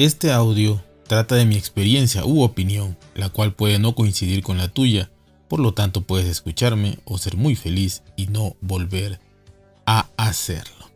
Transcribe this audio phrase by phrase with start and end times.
[0.00, 4.68] Este audio trata de mi experiencia u opinión, la cual puede no coincidir con la
[4.68, 5.10] tuya,
[5.46, 9.20] por lo tanto puedes escucharme o ser muy feliz y no volver
[9.84, 10.90] a hacerlo.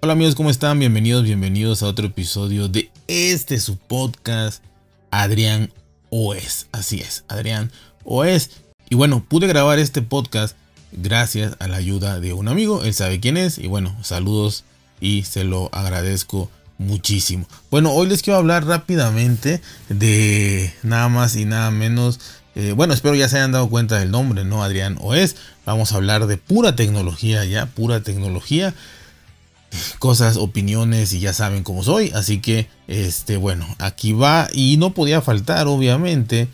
[0.00, 0.78] Hola amigos, ¿cómo están?
[0.78, 4.62] Bienvenidos, bienvenidos a otro episodio de este su podcast,
[5.10, 5.72] Adrián
[6.10, 6.68] Oes.
[6.70, 7.72] Así es, Adrián
[8.04, 8.62] Oes.
[8.88, 10.56] Y bueno, pude grabar este podcast
[10.92, 14.62] gracias a la ayuda de un amigo, él sabe quién es, y bueno, saludos
[15.00, 17.46] y se lo agradezco muchísimo.
[17.70, 22.20] Bueno, hoy les quiero hablar rápidamente de nada más y nada menos.
[22.54, 24.62] Eh, bueno, espero ya se hayan dado cuenta del nombre, ¿no?
[24.62, 25.36] Adrián Oes.
[25.64, 28.74] Vamos a hablar de pura tecnología ya, pura tecnología.
[29.98, 32.10] Cosas, opiniones y ya saben cómo soy.
[32.14, 34.48] Así que, este, bueno, aquí va.
[34.52, 36.48] Y no podía faltar, obviamente,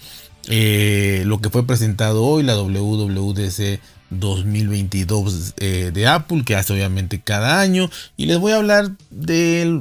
[0.48, 3.80] eh, lo que fue presentado hoy, la WWDC
[4.18, 7.90] 2022 eh, de Apple, que hace obviamente cada año.
[8.16, 9.80] Y les voy a hablar de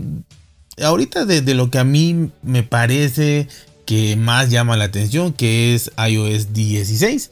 [0.82, 3.48] ahorita de, lo que a mí me parece
[3.86, 7.32] que más llama la atención, que es iOS 16.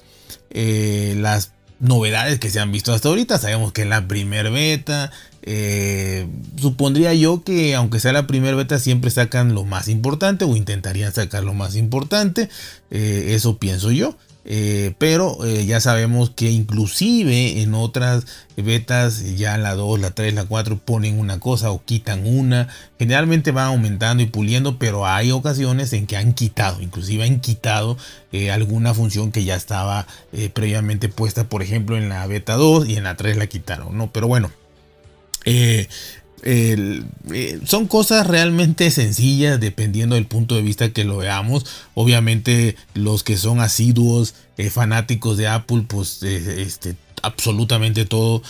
[0.52, 5.12] Eh, las novedades que se han visto hasta ahorita, sabemos que en la primer beta,
[5.44, 6.28] eh,
[6.60, 11.14] supondría yo que aunque sea la primera beta siempre sacan lo más importante o intentarían
[11.14, 12.50] sacar lo más importante,
[12.90, 14.18] eso pienso yo.
[14.52, 18.26] Eh, pero eh, ya sabemos que inclusive en otras
[18.58, 22.68] betas, ya la 2, la 3, la 4 ponen una cosa o quitan una.
[22.98, 27.96] Generalmente van aumentando y puliendo, pero hay ocasiones en que han quitado, inclusive han quitado
[28.32, 30.08] eh, alguna función que ya estaba
[30.54, 34.12] previamente puesta, por ejemplo en la beta 2 y en la 3 la quitaron, ¿no?
[34.12, 34.52] Pero bueno.
[37.66, 41.66] Son cosas realmente sencillas dependiendo del punto de vista que lo veamos.
[41.94, 48.42] Obviamente los que son asiduos, eh, fanáticos de Apple, pues eh, este, absolutamente todo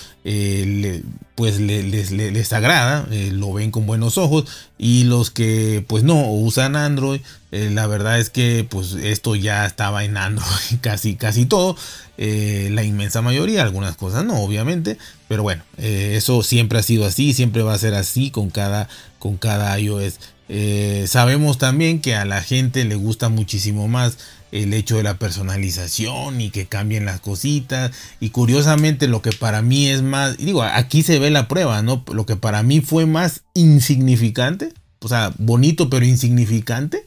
[1.35, 4.45] pues les, les, agrada, lo ven con buenos ojos
[4.77, 10.03] y los que pues no usan Android, la verdad es que pues esto ya estaba
[10.03, 10.47] en Android
[10.81, 11.77] casi casi todo,
[12.17, 14.97] la inmensa mayoría, algunas cosas no obviamente,
[15.29, 18.89] pero bueno, eh, eso siempre ha sido así, siempre va a ser así con cada,
[19.19, 20.19] con cada iOS.
[20.49, 24.17] Eh, sabemos también que a la gente le gusta muchísimo más
[24.51, 27.91] el hecho de la personalización y que cambien las cositas.
[28.19, 32.03] Y curiosamente lo que para mí es más, digo, aquí se ve la prueba, ¿no?
[32.11, 37.05] Lo que para mí fue más insignificante, o sea, bonito pero insignificante,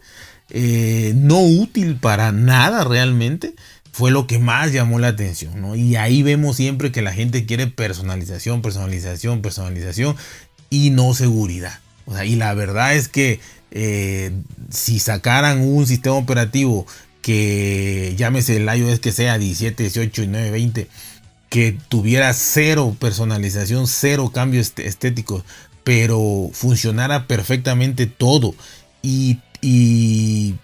[0.51, 3.55] eh, no útil para nada realmente,
[3.93, 5.77] fue lo que más llamó la atención, ¿no?
[5.77, 10.17] Y ahí vemos siempre que la gente quiere personalización, personalización, personalización
[10.71, 11.79] y no seguridad.
[12.07, 13.39] O sea, y la verdad es que
[13.71, 14.33] eh,
[14.71, 16.87] si sacaran un sistema operativo
[17.21, 20.89] que llámese el iOS que sea 17, 18 y 9, 20,
[21.51, 25.45] que tuviera cero personalización, cero cambios estéticos,
[25.85, 28.55] pero funcionara perfectamente todo
[29.03, 30.55] y, y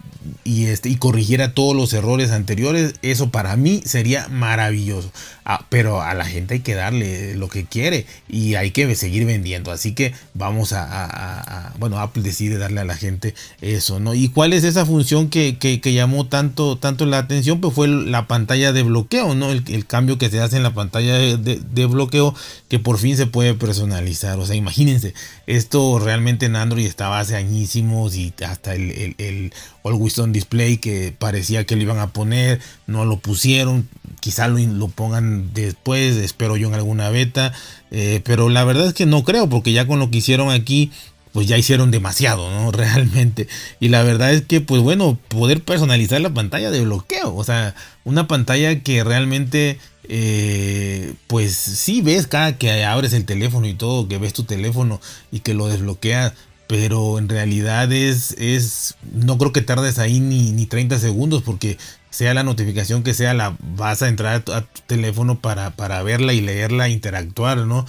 [0.45, 5.11] y, este, y corrigiera todos los errores anteriores, eso para mí sería maravilloso.
[5.51, 9.25] Ah, pero a la gente hay que darle lo que quiere y hay que seguir
[9.25, 9.73] vendiendo.
[9.73, 14.13] Así que vamos a, bueno, Apple decide darle a la gente eso, ¿no?
[14.13, 17.63] ¿Y cuál es esa función que, llamó tanto, tanto la atención?
[17.63, 19.51] Pues fue la pantalla de bloqueo, ¿no?
[19.51, 22.35] El, cambio que se hace en la pantalla de, bloqueo
[22.69, 24.39] que por fin se puede personalizar.
[24.39, 25.15] O sea, imagínense,
[25.47, 29.53] esto realmente en Android estaba hace añísimos y hasta el, el, el
[29.83, 33.89] Always On Display que parecía que lo iban a poner, no lo pusieron
[34.21, 37.53] quizá lo, pongan después, espero yo en alguna beta,
[37.91, 40.91] eh, pero la verdad es que no creo, porque ya con lo que hicieron aquí,
[41.33, 42.71] pues ya hicieron demasiado, ¿no?
[42.73, 43.49] Realmente.
[43.81, 47.75] Y la verdad es que, pues bueno, poder personalizar la pantalla de bloqueo, o sea,
[48.05, 49.79] una pantalla que realmente,
[50.11, 55.01] eh, pues sí ves cada que abres el teléfono y todo, que ves tu teléfono
[55.31, 56.33] y que lo desbloqueas,
[56.69, 61.79] pero en realidad es, es no creo que tardes ahí ni, ni 30 segundos porque
[62.11, 66.35] sea la notificación que sea, la vas a entrar a tu, teléfono para, para verla
[66.35, 67.87] y leerla, interactuar, ¿no?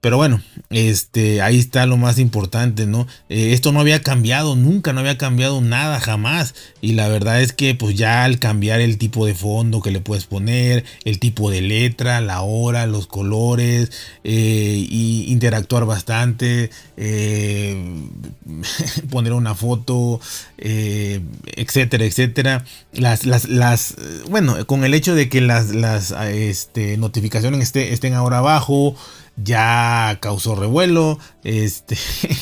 [0.00, 3.08] Pero bueno, este, ahí está lo más importante, ¿no?
[3.28, 6.54] Eh, esto no había cambiado, nunca, no había cambiado nada, jamás.
[6.80, 10.00] Y la verdad es que pues ya al cambiar el tipo de fondo que le
[10.00, 13.90] puedes poner, el tipo de letra, la hora, los colores,
[14.22, 18.00] eh, y interactuar bastante, eh,
[19.10, 20.20] poner una foto,
[20.58, 22.64] etcétera, etcétera.
[22.92, 23.96] Las, las, las,
[24.30, 28.94] bueno, con el hecho de que las, las este, notificaciones estén ahora abajo,
[29.42, 31.96] ya causó revuelo, este,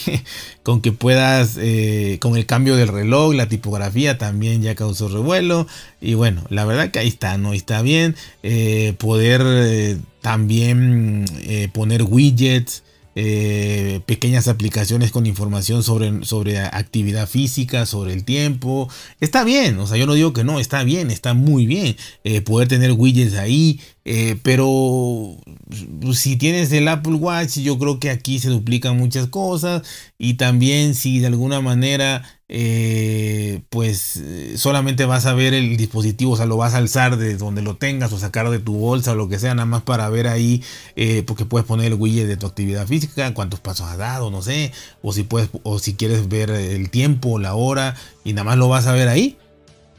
[0.62, 5.66] con que puedas, eh, con el cambio del reloj, la tipografía también ya causó revuelo,
[6.00, 7.52] y bueno, la verdad que ahí está, ¿no?
[7.52, 11.26] Está bien, eh, poder eh, también
[11.72, 12.82] poner widgets,
[13.18, 18.90] eh, pequeñas aplicaciones con información sobre, sobre actividad física, sobre el tiempo.
[19.20, 22.42] Está bien, o sea, yo no digo que no, está bien, está muy bien eh,
[22.42, 25.34] poder tener widgets ahí, eh, pero
[26.12, 29.82] si tienes el Apple Watch, yo creo que aquí se duplican muchas cosas
[30.18, 34.22] y también si de alguna manera eh, pues
[34.56, 37.76] solamente vas a ver el dispositivo, o sea, lo vas a alzar de donde lo
[37.76, 40.62] tengas o sacar de tu bolsa o lo que sea, nada más para ver ahí,
[40.94, 44.42] eh, porque puedes poner el widget de tu actividad física, cuántos pasos has dado, no
[44.42, 44.72] sé,
[45.02, 48.68] o si puedes, o si quieres ver el tiempo, la hora y nada más lo
[48.68, 49.38] vas a ver ahí,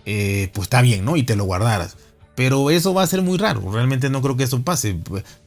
[0.06, 1.18] pues está bien, ¿no?
[1.18, 1.98] Y te lo guardarás.
[2.38, 3.64] Pero eso va a ser muy raro.
[3.72, 4.96] Realmente no creo que eso pase.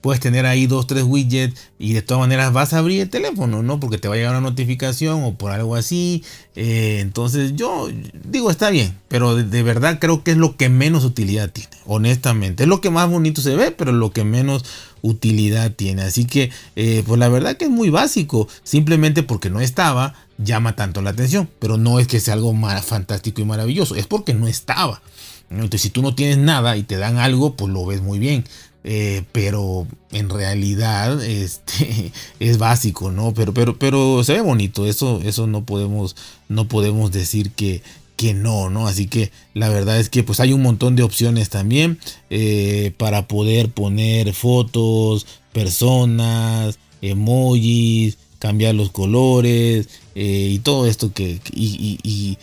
[0.00, 3.62] Puedes tener ahí dos, tres widgets y de todas maneras vas a abrir el teléfono,
[3.62, 3.78] ¿no?
[3.78, 6.24] Porque te va a llegar una notificación o por algo así.
[6.56, 7.88] Eh, entonces yo
[8.24, 8.98] digo, está bien.
[9.06, 11.70] Pero de, verdad creo que es lo que menos utilidad tiene.
[11.86, 12.64] Honestamente.
[12.64, 14.64] Es lo que más bonito se ve, pero lo que menos
[15.00, 16.02] utilidad tiene.
[16.02, 18.48] Así que, eh, pues la verdad que es muy básico.
[18.64, 21.48] Simplemente porque no estaba, llama tanto la atención.
[21.60, 23.94] Pero no es que sea algo más fantástico y maravilloso.
[23.94, 25.00] Es porque no estaba.
[25.50, 28.44] Entonces, si tú no tienes nada y te dan algo, pues lo ves muy bien.
[28.82, 33.34] Eh, pero en realidad este, es básico, ¿no?
[33.34, 34.86] Pero, pero, pero se ve bonito.
[34.86, 36.16] Eso, eso no podemos,
[36.48, 37.82] no podemos decir que,
[38.16, 38.86] que no, ¿no?
[38.86, 41.98] Así que la verdad es que pues hay un montón de opciones también
[42.28, 51.40] eh, para poder poner fotos, personas, emojis, cambiar los colores eh, y todo esto que
[51.52, 52.38] y,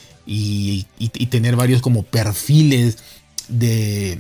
[1.30, 2.98] tener varios como perfiles
[3.48, 4.20] de,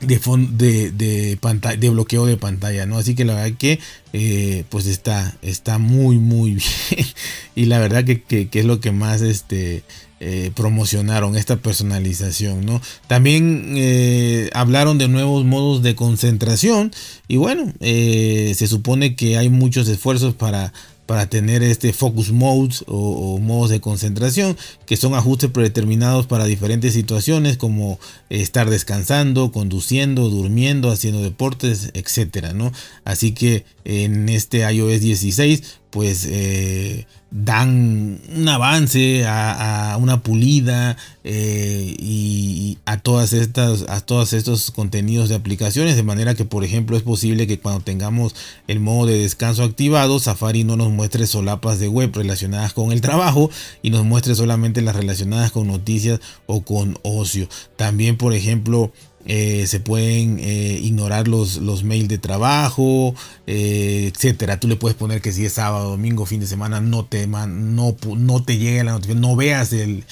[0.00, 2.98] de, de, pantalla, de bloqueo de pantalla, ¿no?
[2.98, 3.80] Así que la verdad que
[4.12, 6.50] eh, pues está, está muy, muy
[6.90, 7.06] bien.
[7.54, 9.82] y la verdad que, es lo que más este,
[10.20, 12.80] eh, promocionaron, esta personalización, ¿no?
[13.06, 16.92] También eh, hablaron de nuevos modos de concentración.
[17.26, 20.72] Y bueno, se supone que hay muchos esfuerzos para
[21.06, 26.92] para tener este focus modes o, modos de concentración que son ajustes predeterminados para diferentes
[26.92, 27.98] situaciones como
[28.28, 32.72] estar descansando, conduciendo, durmiendo, haciendo deportes, etcétera, ¿no?
[33.04, 41.94] Así que en este iOS 16 pues eh, dan un avance a, una pulida eh,
[41.98, 46.96] y, a todas estas a todos estos contenidos de aplicaciones de manera que por ejemplo
[46.96, 48.34] es posible que cuando tengamos
[48.68, 53.00] el modo de descanso activado Safari no nos muestre solapas de web relacionadas con el
[53.00, 53.50] trabajo
[53.82, 57.48] y nos muestre solamente las relacionadas con noticias o con ocio.
[57.76, 58.92] También por ejemplo
[59.28, 63.14] eh, se pueden eh, ignorar los, los mails de trabajo,
[63.48, 64.60] eh, etcétera.
[64.60, 67.46] Tú le puedes poner que si es sábado, domingo, fin de semana, no te, no,
[67.46, 70.04] no te llegue la notificación, no veas el,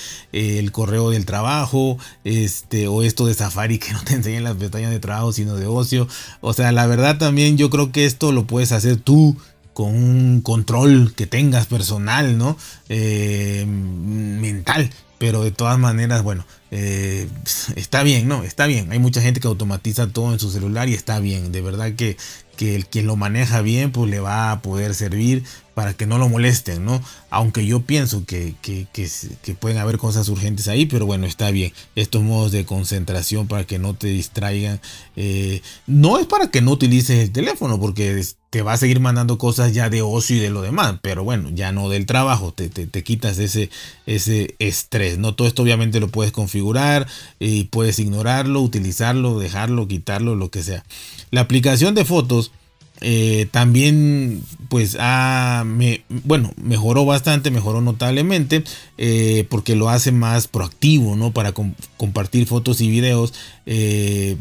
[0.73, 4.99] correo del trabajo, este, o esto de Safari que no te enseñen las pestañas de
[4.99, 6.09] trabajo, sino de ocio.
[6.41, 9.37] O sea, la verdad también yo creo que esto lo puedes hacer tú
[9.75, 12.57] con un control que tengas personal, ¿no?
[12.89, 14.91] mental.
[15.25, 17.27] Pero de todas maneras, bueno, eh,
[17.77, 18.45] está bien, ¿no?
[18.45, 18.93] Está bien.
[18.93, 21.51] Hay mucha gente que automatiza todo en su celular y está bien.
[21.51, 22.19] De verdad que,
[22.59, 25.43] que el quien lo maneja bien, pues le va a poder servir
[25.73, 27.03] para que no lo molesten, ¿no?
[27.31, 31.73] Aunque yo pienso que, que, pueden haber cosas urgentes ahí, pero bueno, está bien.
[31.97, 34.79] Estos modos de concentración para que no te distraigan.
[35.17, 38.23] Eh, no es para que no utilices el teléfono, porque
[38.55, 41.51] te va a seguir mandando cosas ya de ocio y de lo demás, pero bueno,
[41.53, 43.69] ya no del trabajo, te, te, quitas ese,
[44.07, 45.35] ese estrés, ¿no?
[45.35, 47.09] Todo esto obviamente lo puedes configurar
[47.41, 50.85] y puedes ignorarlo, utilizarlo, dejarlo, quitarlo, lo que sea.
[51.33, 52.53] La aplicación de fotos
[53.01, 54.97] eh, también pues
[55.65, 58.63] me, bueno mejoró bastante mejoró notablemente
[58.99, 61.53] eh, porque lo hace más proactivo no para
[61.97, 63.35] compartir fotos y videos
[63.67, 64.37] eh,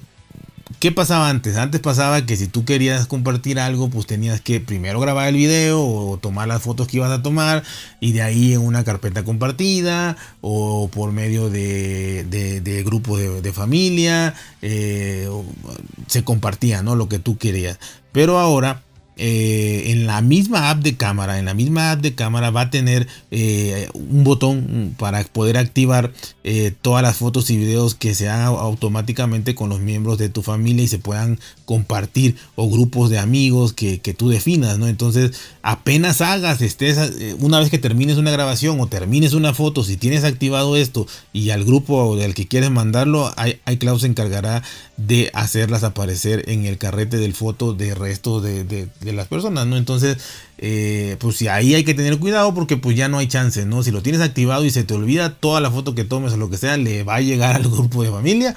[0.80, 1.58] ¿Qué pasaba antes?
[1.58, 5.82] Antes pasaba que si tú querías compartir algo, pues tenías que primero grabar el video
[5.82, 7.64] o tomar las fotos que ibas a tomar
[8.00, 14.34] y de ahí en una carpeta compartida o por medio de, de, grupos de, familia
[14.62, 16.96] se compartía ¿no?
[16.96, 17.80] lo que tú querías.
[18.12, 18.82] Pero ahora
[19.16, 22.70] eh, en la misma app de cámara, en la misma app de cámara va a
[22.72, 26.12] tener eh, un botón para poder activar
[26.44, 30.42] eh, todas las fotos y videos que se hagan automáticamente con los miembros de tu
[30.42, 34.88] familia y se puedan compartir o grupos de amigos que, tú definas, ¿no?
[34.88, 36.98] Entonces, apenas hagas, estés,
[37.40, 41.52] una vez que termines una grabación o termines una foto, si tienes activado esto y
[41.52, 43.34] al grupo del que quieres mandarlo,
[43.68, 44.64] iCloud se encargará
[44.98, 49.76] de hacerlas aparecer en el carrete del foto de resto de de las personas, ¿no?
[49.76, 50.18] Entonces,
[50.60, 53.84] eh, pues ahí hay que tener cuidado porque pues ya no hay chance, ¿no?
[53.84, 56.50] Si lo tienes activado y se te olvida toda la foto que tomes o lo
[56.50, 58.56] que sea, le va a llegar al grupo de familia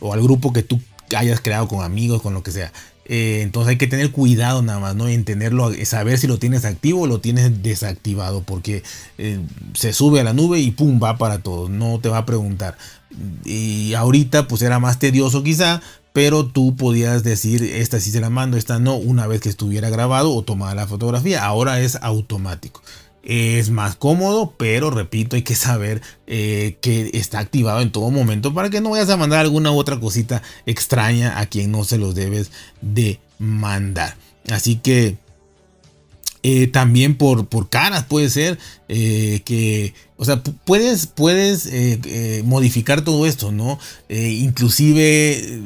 [0.00, 0.80] o al grupo que tú
[1.16, 2.72] hayas creado con amigos, con lo que sea.
[3.06, 5.08] Eh, entonces hay que tener cuidado nada más, ¿no?
[5.08, 8.82] En tenerlo, saber si lo tienes activo o lo tienes desactivado, porque
[9.18, 9.40] eh,
[9.74, 12.76] se sube a la nube y pum, va para todos, no te va a preguntar.
[13.44, 15.82] Y ahorita pues era más tedioso quizá,
[16.14, 19.90] pero tú podías decir esta sí se la mando, esta no, una vez que estuviera
[19.90, 21.44] grabado o tomada la fotografía.
[21.44, 22.82] Ahora es automático.
[23.24, 28.54] Es más cómodo, pero repito, hay que saber eh, que está activado en todo momento
[28.54, 32.14] para que no vayas a mandar alguna otra cosita extraña a quien no se los
[32.14, 34.16] debes de mandar.
[34.52, 35.18] Así que
[36.46, 38.58] eh, también por, por caras puede ser
[38.90, 43.78] eh, que, o sea, puedes, puedes eh, modificar todo esto, ¿no?
[44.10, 45.62] inclusive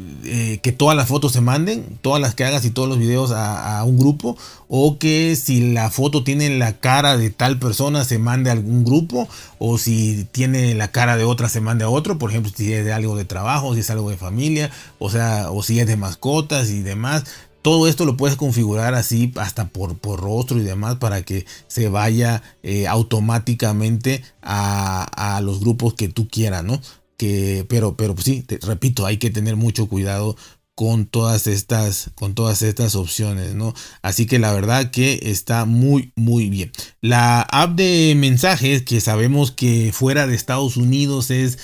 [0.62, 3.82] que todas las fotos se manden, todas las que hagas y todos los videos a,
[3.85, 8.50] un grupo, o que si la foto tiene la cara de tal persona se mande
[8.50, 12.30] a algún grupo, o si tiene la cara de otra se mande a otro, por
[12.30, 14.70] ejemplo, si es de algo de trabajo, si es algo de familia,
[15.00, 17.25] o sea, o si es de mascotas y demás,
[17.62, 21.88] todo esto lo puedes configurar así hasta por, por rostro y demás para que se
[21.88, 26.81] vaya eh, automáticamente a, los grupos que tú quieras, ¿no?
[27.17, 30.37] Que, pero, pero pues sí, te repito, hay que tener mucho cuidado
[30.79, 36.12] con todas estas con todas estas opciones no así que la verdad que está muy
[36.15, 41.59] muy bien la app de mensajes que sabemos que fuera de Estados Unidos es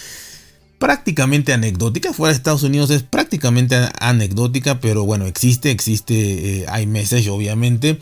[0.78, 2.12] prácticamente anecdótica.
[2.12, 7.98] Fuera de Estados Unidos es prácticamente anecdótica, pero bueno, existe, existe eh, iMessage obviamente.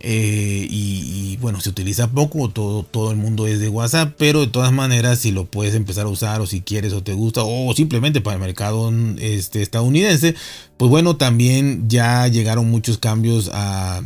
[0.00, 4.46] Eh, y, bueno, se utiliza poco, todo, todo el mundo es de WhatsApp, pero de
[4.48, 7.72] todas maneras, si lo puedes empezar a usar o si quieres o te gusta, o
[7.74, 10.34] simplemente para el mercado este, estadounidense,
[10.76, 14.02] pues bueno, también ya llegaron muchos cambios a,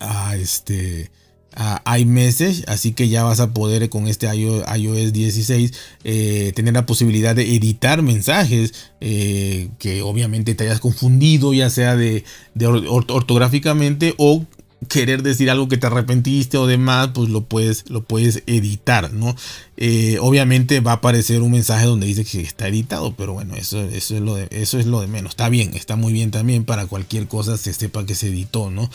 [0.00, 1.10] a este
[1.56, 5.72] a iMessage, así que ya vas a poder con este iOS 16
[6.04, 11.96] eh, tener la posibilidad de editar mensajes eh, que obviamente te hayas confundido, ya sea
[11.96, 12.24] de,
[12.88, 14.44] ortográficamente o
[14.88, 19.34] querer decir algo que te arrepentiste o demás, pues lo puedes, lo puedes editar, ¿no?
[19.78, 23.82] Eh, obviamente va a aparecer un mensaje donde dice que está editado, pero bueno, eso,
[23.82, 25.30] eso, es lo de, eso es lo de menos.
[25.30, 28.90] Está bien, está muy bien también para cualquier cosa se sepa que se editó, ¿no?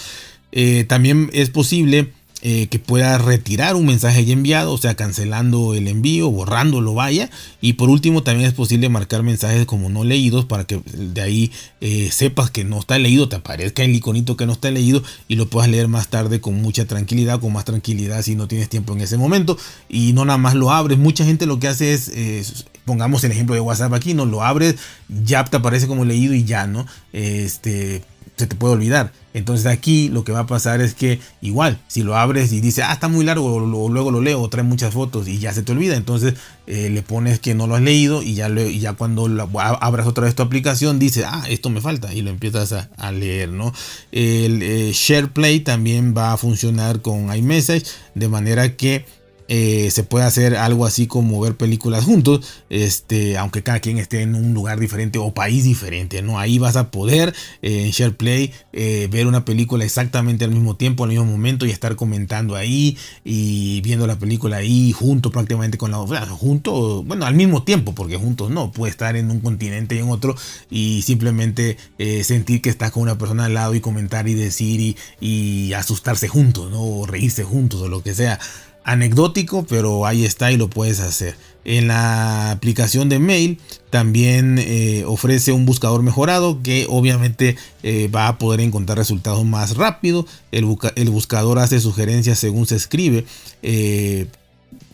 [0.89, 2.11] también es posible
[2.43, 7.29] eh, que pueda retirar un mensaje ya enviado, o sea, cancelando el envío, borrándolo, vaya.
[7.61, 11.51] Y por último, también es posible marcar mensajes como no leídos para que de ahí
[11.81, 15.35] eh, sepas que no está leído, te aparezca el iconito que no está leído y
[15.35, 18.93] lo puedas leer más tarde con mucha tranquilidad, con más tranquilidad si no tienes tiempo
[18.93, 19.55] en ese momento.
[19.87, 20.97] Y no nada más lo abres.
[20.97, 24.77] Mucha gente lo que hace es, pongamos el ejemplo de WhatsApp aquí, no lo abres,
[25.23, 26.87] ya te aparece como leído y ya, ¿no?
[27.13, 28.01] Este
[28.41, 29.11] se te puede olvidar.
[29.33, 32.83] Entonces aquí lo que va a pasar es que igual, si lo abres y dice,
[32.83, 35.63] ah, está muy largo, o luego lo leo, o trae muchas fotos y ya se
[35.63, 35.95] te olvida.
[35.95, 36.33] Entonces
[36.67, 40.43] eh, le pones que no lo has leído y ya, cuando abras otra vez tu
[40.43, 43.73] aplicación dice, ah, esto me falta y lo empiezas a, leer, ¿no?
[44.11, 49.05] El eh, SharePlay también va a funcionar con iMessage de manera que
[49.53, 54.21] eh, se puede hacer algo así como ver películas juntos, este, aunque cada quien esté
[54.21, 56.39] en un lugar diferente o país diferente, ¿no?
[56.39, 61.03] Ahí vas a poder eh, en SharePlay eh, ver una película exactamente al mismo tiempo,
[61.03, 65.91] al mismo momento y estar comentando ahí y viendo la película ahí junto prácticamente con
[65.91, 69.95] la otra, junto, bueno, al mismo tiempo, porque juntos no, puede estar en un continente
[69.95, 70.33] y en otro
[70.69, 71.75] y simplemente
[72.23, 76.71] sentir que estás con una persona al lado y comentar y decir y, asustarse juntos,
[76.71, 76.81] ¿no?
[76.81, 78.39] O reírse juntos o lo que sea
[78.83, 81.35] anecdótico, pero ahí está y lo puedes hacer.
[81.63, 83.59] En la aplicación de mail
[83.91, 89.77] también eh, ofrece un buscador mejorado que obviamente eh, va a poder encontrar resultados más
[89.77, 90.25] rápido.
[90.51, 93.25] El, buscador hace sugerencias según se escribe.
[93.61, 94.25] Eh,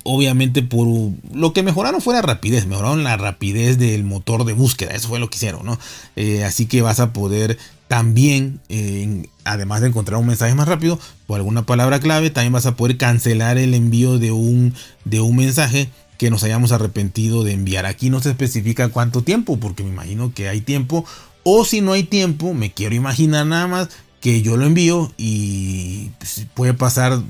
[0.08, 0.88] obviamente por
[1.34, 5.20] lo que mejoraron fue la rapidez, mejoraron la rapidez del motor de búsqueda, eso fue
[5.20, 5.78] lo que hicieron, ¿no?
[6.46, 8.60] así que vas a poder también,
[9.44, 12.98] además de encontrar un mensaje más rápido o alguna palabra clave, también vas a poder
[12.98, 14.74] cancelar el envío de un,
[15.06, 17.86] de un mensaje que nos hayamos arrepentido de enviar.
[17.86, 21.06] Aquí no se especifica cuánto tiempo, porque me imagino que hay tiempo.
[21.44, 26.10] O si no hay tiempo, me quiero imaginar nada más que yo lo envío y
[26.18, 27.22] pues, puede pasar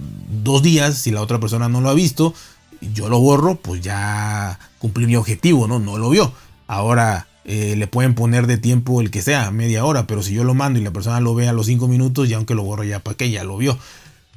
[0.44, 2.34] dos días si la otra persona no lo ha visto.
[2.82, 5.80] Yo lo borro, pues ya cumplí mi objetivo, ¿no?
[5.80, 6.32] No lo vio.
[6.68, 10.44] Ahora eh, le pueden poner de tiempo el que sea, media hora, pero si yo
[10.44, 12.84] lo mando y la persona lo ve a los 5 minutos, ya aunque lo borro
[12.84, 13.78] ya para que ya lo vio.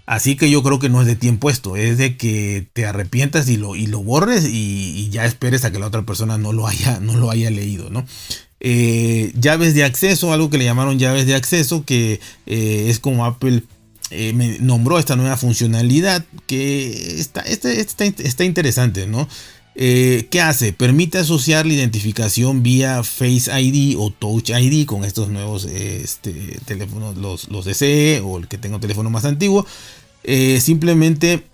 [0.07, 3.49] Así que yo creo que no es de tiempo esto, es de que te arrepientas
[3.49, 6.67] y lo, y lo borres y, ya esperes a que la otra persona no lo
[6.67, 8.05] haya, no lo haya leído, ¿no?
[8.59, 13.25] Eh, llaves de acceso, algo que le llamaron llaves de acceso, que eh, es como
[13.25, 13.63] Apple
[14.61, 19.29] nombró esta nueva funcionalidad que está, está, está, está interesante, ¿no?
[19.77, 20.73] Eh, ¿Qué hace?
[20.73, 27.17] Permite asociar la identificación vía Face ID o Touch ID con estos nuevos este, teléfonos,
[27.17, 29.65] los, los DCE o el que tenga un teléfono más antiguo.
[30.25, 31.45] Eh, simplemente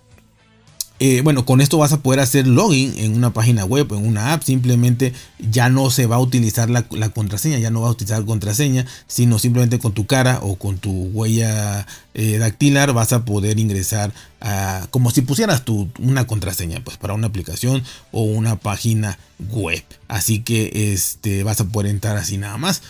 [0.99, 4.33] eh, bueno, con esto vas a poder hacer login en una página web, en una
[4.33, 4.43] app.
[4.43, 8.85] Simplemente ya no se va a utilizar la, contraseña, ya no va a utilizar contraseña,
[9.05, 11.85] sino simplemente con tu cara o con tu huella
[12.15, 14.11] eh, dactilar vas a poder ingresar
[14.41, 19.19] a, como si pusieras tu, una contraseña, pues para una aplicación o una página
[19.51, 19.83] web.
[20.07, 22.81] Así que este, vas a poder entrar así nada más.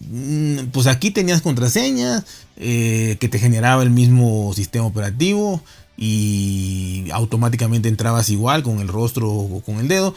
[0.00, 2.24] Mm, pues aquí tenías contraseña
[2.56, 5.62] eh, que te generaba el mismo sistema operativo
[5.98, 10.14] y automáticamente entrabas igual con el rostro o con el dedo.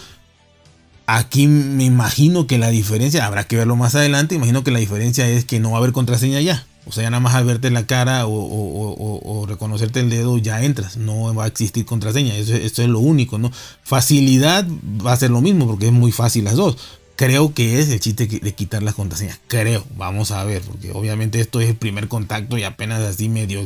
[1.08, 5.28] Aquí me imagino que la diferencia, habrá que verlo más adelante, imagino que la diferencia
[5.28, 6.66] es que no va a haber contraseña ya.
[6.86, 10.98] O sea, ya nada más al verte la cara o, reconocerte el dedo ya entras.
[10.98, 12.36] No va a existir contraseña.
[12.36, 13.52] Eso, es lo único, ¿no?
[13.84, 14.66] Facilidad
[15.06, 16.78] va a ser lo mismo porque es muy fácil las dos
[17.22, 19.40] creo que es el chiste de quitar las contraseñas.
[19.48, 23.64] Creo, vamos a ver, porque obviamente esto es el primer contacto y apenas así medio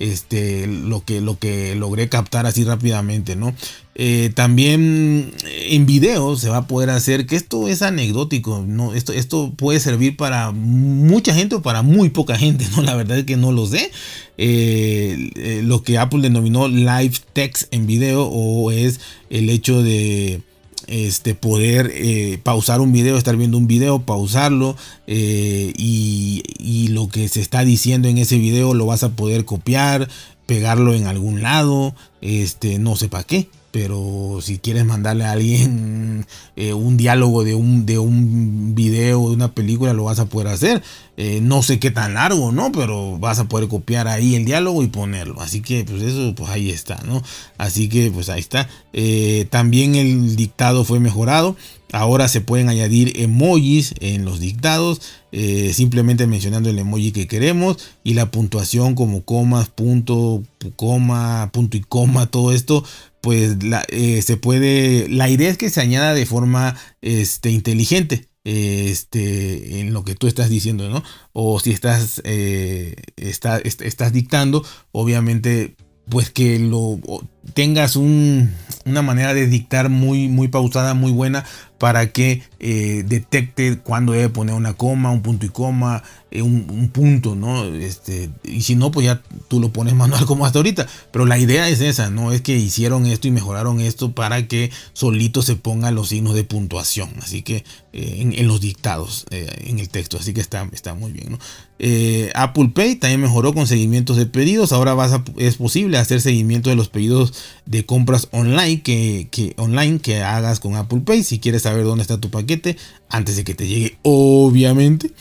[0.00, 3.54] este, lo, que, lo que logré captar así rápidamente, ¿no?
[3.94, 8.92] Eh, también en video se va a poder hacer que esto es anecdótico, ¿no?
[8.92, 12.82] Esto, esto puede servir para mucha gente o para muy poca gente, ¿no?
[12.82, 13.92] La verdad es que no lo sé.
[14.36, 20.40] Eh, eh, lo que Apple denominó live text en video o es el hecho de
[20.90, 27.08] este, poder eh, pausar un video, estar viendo un video, pausarlo eh, y, y, lo
[27.08, 30.08] que se está diciendo en ese video lo vas a poder copiar,
[30.46, 33.48] pegarlo en algún lado, este, no sé para qué.
[33.72, 39.36] Pero si quieres mandarle a alguien eh, un diálogo de un, de un video, de
[39.36, 40.82] una película, lo vas a poder hacer.
[41.16, 42.72] Eh, no sé qué tan largo, ¿no?
[42.72, 45.40] Pero vas a poder copiar ahí el diálogo y ponerlo.
[45.40, 47.22] Así que, pues eso, pues ahí está, ¿no?
[47.58, 48.68] Así que, pues ahí está.
[48.92, 51.56] Eh, también el dictado fue mejorado.
[51.92, 55.00] Ahora se pueden añadir emojis en los dictados,
[55.72, 60.44] simplemente mencionando el emoji que queremos y la puntuación como comas, punto,
[60.76, 62.84] coma, punto y coma, todo esto
[63.20, 68.26] pues la, eh, se puede, la idea es que se añada de forma este, inteligente.
[68.42, 71.02] Este, en lo que tú estás diciendo, ¿no?
[71.34, 75.76] O si estás, eh, estás dictando, obviamente,
[76.08, 76.98] pues que lo
[77.54, 78.50] tengas un,
[78.84, 81.44] una manera de dictar muy, muy pausada, muy buena,
[81.80, 86.90] para que eh, detecte cuándo debe poner una coma, un punto y coma, eh, un,
[86.92, 87.64] punto, ¿no?
[87.64, 90.86] Este, y si no, pues ya tú lo pones manual como hasta ahorita.
[91.10, 92.32] Pero la idea es esa, ¿no?
[92.32, 96.44] Es que hicieron esto y mejoraron esto para que solito se pongan los signos de
[96.44, 97.08] puntuación.
[97.22, 100.18] Así que eh, en, los dictados, en el texto.
[100.18, 101.38] Así que está, está muy bien.
[102.34, 104.72] Apple Pay también mejoró con seguimientos de pedidos.
[104.72, 107.29] Ahora vas es posible hacer seguimiento de los pedidos
[107.66, 111.22] de compras online que, que, online que hagas con Apple Pay.
[111.24, 112.76] Si quieres saber dónde está tu paquete
[113.08, 115.12] antes de que te llegue, obviamente,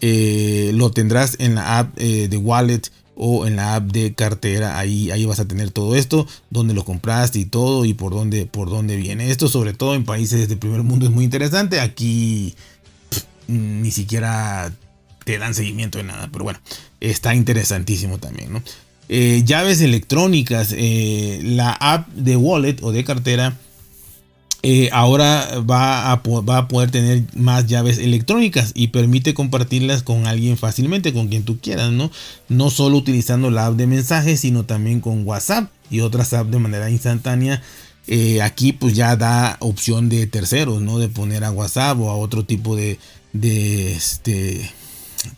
[0.00, 2.82] eh, lo tendrás en la app eh, de Wallet
[3.14, 4.78] o en la app de cartera.
[4.78, 8.46] Ahí, ahí vas a tener todo esto, donde lo compraste y todo y por dónde,
[8.46, 9.30] por dónde viene.
[9.30, 11.80] Esto sobre todo en países del primer mundo es muy interesante.
[11.80, 12.54] Aquí
[13.48, 14.72] ni siquiera
[15.24, 16.60] te dan seguimiento de nada, pero bueno,
[17.00, 18.62] está interesantísimo también, ¿no?
[19.08, 23.56] Eh, llaves electrónicas, eh, la app de wallet o de cartera
[24.62, 31.12] eh, ahora va a, poder tener más llaves electrónicas y permite compartirlas con alguien fácilmente,
[31.12, 32.10] con quien tú quieras, ¿no?
[32.48, 36.58] No solo utilizando la app de mensajes, sino también con WhatsApp y otras apps de
[36.58, 37.62] manera instantánea.
[38.42, 40.98] aquí pues ya da opción de terceros, ¿no?
[40.98, 42.98] De poner a WhatsApp o a otro tipo de,
[43.32, 44.68] de este,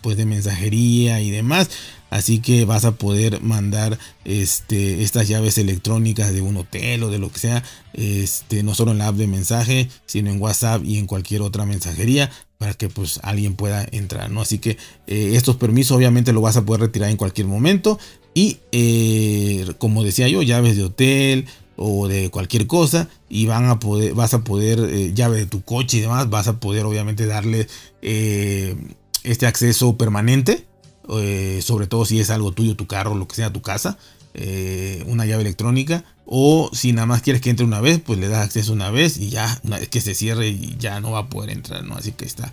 [0.00, 1.68] pues de mensajería y demás.
[2.10, 7.18] Así que vas a poder mandar este, estas llaves electrónicas de un hotel o de
[7.18, 10.98] lo que sea, este, no solo en la app de mensaje, sino en WhatsApp y
[10.98, 14.40] en cualquier otra mensajería para que pues alguien pueda entrar, ¿no?
[14.40, 17.98] Así que eh, estos permisos obviamente lo vas a poder retirar en cualquier momento
[18.34, 23.78] y eh, como decía yo, llaves de hotel o de cualquier cosa y van a
[23.78, 27.26] poder, vas a poder, eh, llave de tu coche y demás, vas a poder obviamente
[27.26, 27.68] darle
[28.00, 30.67] este acceso permanente
[31.10, 33.98] eh, sobre todo si es algo tuyo, tu carro, lo que sea, tu casa,
[34.34, 36.04] eh, una llave electrónica.
[36.26, 39.16] O si nada más quieres que entre una vez, pues le das acceso una vez
[39.16, 41.94] y ya, una vez que se cierre ya no va a poder entrar, ¿no?
[41.94, 42.52] Así que está,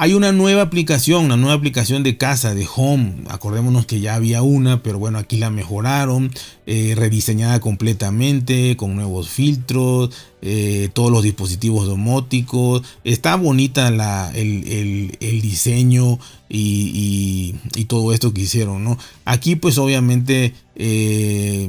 [0.00, 3.14] hay una nueva aplicación, una nueva aplicación de casa, de home.
[3.28, 6.30] Acordémonos que ya había una, pero bueno, aquí la mejoraron,
[6.66, 12.84] eh, rediseñada completamente, con nuevos filtros, eh, todos los dispositivos domóticos.
[13.02, 17.56] Está bonita la, el, diseño y,
[17.88, 18.96] todo esto que hicieron, ¿no?
[19.24, 20.54] Aquí pues obviamente...
[20.76, 21.68] Eh,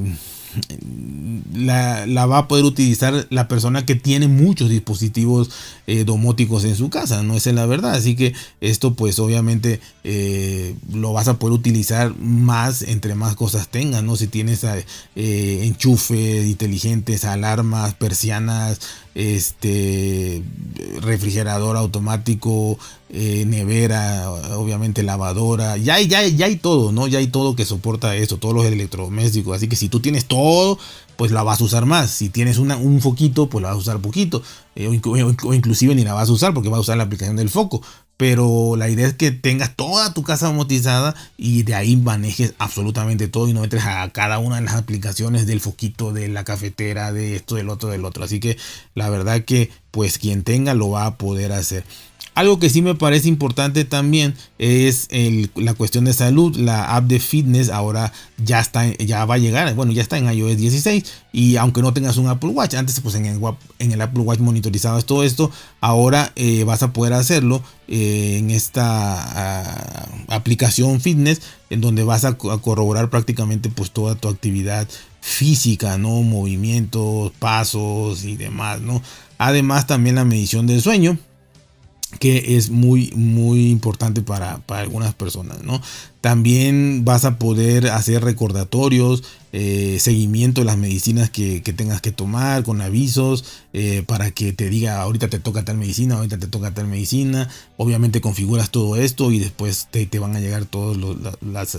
[1.53, 5.49] la, va a poder utilizar la persona que tiene muchos dispositivos
[5.88, 7.93] eh, domóticos en su casa, no es la verdad.
[7.93, 13.69] Así que esto pues obviamente eh, lo vas a poder utilizar más entre más cosas
[13.69, 14.15] tengas, ¿no?
[14.15, 18.79] Si tienes eh, enchufes inteligentes, alarmas, persianas,
[19.19, 20.41] este
[21.01, 22.77] refrigerador automático,
[23.10, 27.08] nevera, obviamente lavadora, ya hay, ya, ya hay todo, ¿no?
[27.08, 29.58] Ya hay todo que soporta esto, todos los electrodomésticos.
[29.58, 30.77] Así que si tú tienes todo,
[31.19, 32.12] pues la vas a usar más.
[32.12, 34.41] Si tienes un foquito, pues la vas a usar poquito.
[34.75, 37.49] Eh, o, inclusive ni la vas a usar porque vas a usar la aplicación del
[37.49, 37.82] foco.
[38.19, 43.29] Pero la idea es que tengas toda tu casa amortizada y de ahí manejes absolutamente
[43.29, 47.13] todo y no entres a cada una de las aplicaciones del foquito, de la cafetera,
[47.13, 48.25] de esto, del otro, del otro.
[48.25, 48.58] Así que
[48.93, 51.86] la verdad que pues quien tenga lo va a poder hacer.
[52.39, 55.10] Algo que sí me parece importante también es
[55.56, 56.56] la cuestión de salud.
[56.56, 59.75] La app de fitness ahora ya está, ya va a llegar.
[59.75, 61.04] Bueno, ya está en iOS 16.
[61.34, 63.41] Y aunque no tengas un Apple Watch, antes pues en el,
[63.80, 65.52] en el Apple Watch monitorizabas todo esto.
[65.82, 72.23] Ahora eh, vas a poder hacerlo eh, en esta ah, aplicación fitness, en donde vas
[72.23, 74.88] a, corroborar prácticamente pues toda tu actividad
[75.19, 76.21] física, ¿no?
[76.21, 79.02] Movimientos, pasos y demás, ¿no?
[79.38, 81.17] Además también la medición del sueño
[82.17, 85.80] que es muy muy importante para, algunas personas no
[86.22, 92.63] también vas a poder hacer recordatorios eh, seguimiento de las medicinas que, tengas que tomar
[92.63, 96.74] con avisos eh, para que te diga ahorita te toca tal medicina ahorita te toca
[96.74, 100.98] tal medicina obviamente configuras todo esto y después te, van a llegar todas
[101.41, 101.78] las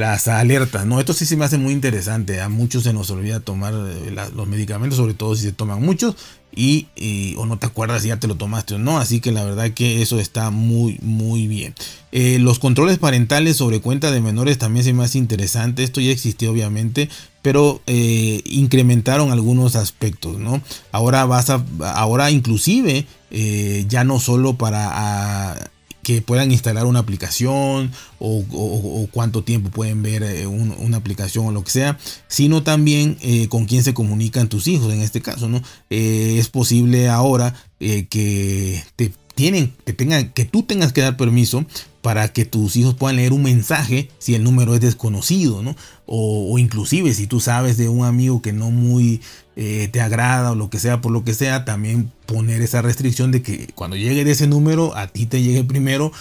[0.00, 0.98] las alertas, ¿no?
[0.98, 2.40] Esto sí se me hace muy interesante.
[2.40, 6.16] A muchos se nos olvida tomar eh, los medicamentos, sobre todo si se toman muchos
[6.56, 6.88] y,
[7.36, 8.98] o no te acuerdas si ya te lo tomaste o no.
[8.98, 11.74] Así que la verdad que eso está muy, muy bien.
[12.12, 15.84] Eh, los controles parentales sobre cuenta de menores también se me hace interesante.
[15.84, 17.10] Esto ya existía obviamente,
[17.42, 20.62] pero eh, incrementaron algunos aspectos, ¿no?
[20.92, 21.62] Ahora vas a,
[21.94, 23.06] ahora inclusive
[23.86, 25.70] ya no solo para
[26.02, 31.64] que puedan instalar una aplicación o, cuánto tiempo pueden ver eh, una aplicación o lo
[31.64, 35.62] que sea, sino también eh, con quién se comunican tus hijos en este caso, ¿no?
[35.90, 41.64] Eh, es posible ahora que te tienen, que tengan, que tú tengas que dar permiso
[42.02, 45.76] para que tus hijos puedan leer un mensaje si el número es desconocido, ¿no?
[46.06, 49.20] O, inclusive si tú sabes de un amigo que no muy
[49.92, 53.42] te agrada o lo que sea, por lo que sea, también poner esa restricción de
[53.42, 56.12] que cuando llegue de ese número a ti te llegue primero.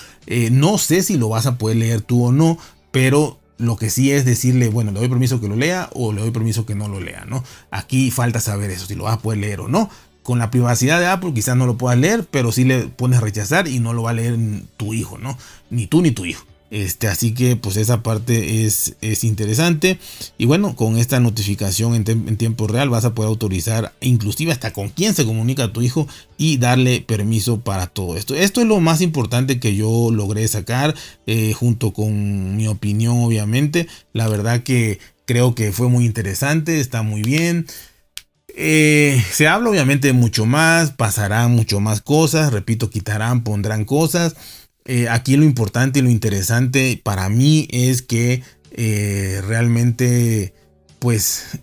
[0.52, 2.58] no sé si lo vas a poder leer tú o no,
[2.92, 6.22] pero lo que sí es decirle, bueno, le doy permiso que lo lea o le
[6.22, 7.44] doy permiso que no lo lea, ¿no?
[7.72, 9.90] Aquí falta saber eso, si lo vas a poder leer o no.
[10.24, 13.68] Con la privacidad de Apple quizás no lo puedas leer, pero sí le pones rechazar
[13.68, 14.38] y no lo va a leer
[14.78, 15.38] tu hijo, ¿no?
[15.70, 16.46] Ni tú ni tu hijo.
[16.72, 19.98] Este, así que pues esa parte es, es interesante.
[20.38, 24.90] Y bueno, con esta notificación en, tiempo real vas a poder autorizar inclusive hasta con
[24.90, 28.36] quién se comunica tu hijo y darle permiso para todo esto.
[28.36, 33.88] Esto es lo más importante que yo logré sacar eh, junto con mi opinión obviamente.
[34.14, 37.66] La verdad que creo que fue muy interesante, está muy bien.
[38.56, 44.36] Eh, se habla obviamente mucho más, pasarán mucho más cosas, repito, quitarán, pondrán cosas.
[44.86, 50.54] Eh, aquí lo importante y lo interesante para mí es que eh, realmente
[51.00, 51.60] pues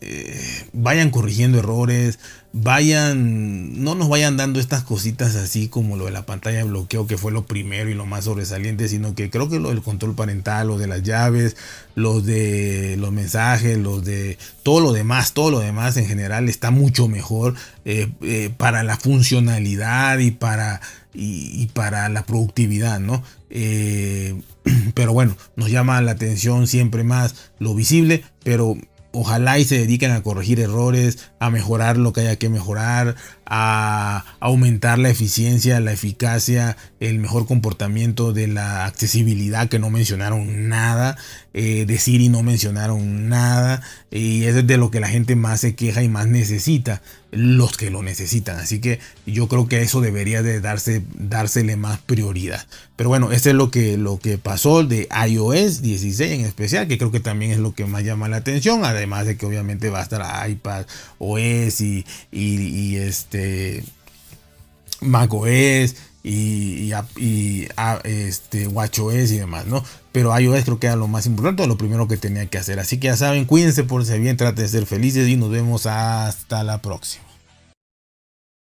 [0.72, 2.18] vayan corrigiendo errores,
[2.58, 7.06] vayan, no nos vayan dando estas cositas así como lo de la pantalla de bloqueo
[7.06, 10.14] que fue lo primero y lo más sobresaliente, sino que creo que lo del control
[10.14, 11.56] parental, lo de las llaves,
[11.94, 16.70] los de los mensajes, los de todo lo demás, todo lo demás en general está
[16.70, 20.80] mucho mejor eh, eh, para la funcionalidad y para,
[21.12, 23.22] y, para la productividad, ¿no?
[23.50, 24.40] Eh,
[24.94, 28.78] pero bueno, nos llama la atención siempre más lo visible, pero
[29.16, 33.14] ojalá y se dediquen a corregir errores, a mejorar lo que haya que mejorar,
[33.46, 40.68] a aumentar la eficiencia, la eficacia, el mejor comportamiento de la accesibilidad que no mencionaron
[40.68, 41.16] nada,
[41.52, 45.74] eh, de Siri no mencionaron nada y es de lo que la gente más se
[45.74, 48.58] queja y más necesita, los que lo necesitan.
[48.58, 52.66] Así que yo creo que eso debería de darse, dársele más prioridad.
[52.96, 56.98] Pero bueno, eso es lo que, lo que pasó de iOS 16 en especial, que
[56.98, 60.00] creo que también es lo que más llama la atención, además de que obviamente va
[60.00, 60.86] a estar iPad
[61.38, 63.84] Y, este este,
[65.00, 67.68] macOS y, y, y
[68.04, 69.84] este, WatchOS y demás, ¿no?
[70.12, 72.80] Pero iOS creo que era lo más importante, lo primero que tenía que hacer.
[72.80, 75.86] Así que ya saben, cuídense, por ser bien, traten de ser felices y nos vemos
[75.86, 77.25] hasta la próxima.